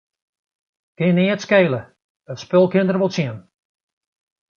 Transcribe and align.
Kin 0.97 1.13
neat 1.17 1.43
skele, 1.45 1.81
it 2.31 2.41
spul 2.45 2.67
kin 2.71 2.87
der 2.87 2.99
wol 2.99 3.13
tsjin. 3.13 3.37